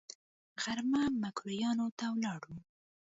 غرمه 0.63 1.01
ميکرويانو 1.21 1.87
ته 1.97 2.05
ولاړو. 2.11 2.55